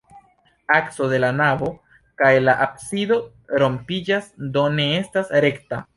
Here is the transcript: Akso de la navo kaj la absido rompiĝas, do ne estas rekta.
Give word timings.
Akso 0.75 1.09
de 1.11 1.19
la 1.23 1.29
navo 1.41 1.69
kaj 2.21 2.31
la 2.47 2.57
absido 2.67 3.19
rompiĝas, 3.65 4.31
do 4.57 4.65
ne 4.81 4.89
estas 5.05 5.35
rekta. 5.47 5.89